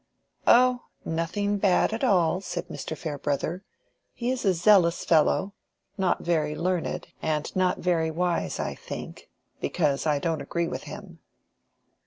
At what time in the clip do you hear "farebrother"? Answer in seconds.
2.97-3.61